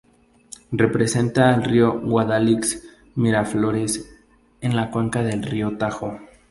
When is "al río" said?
1.53-2.01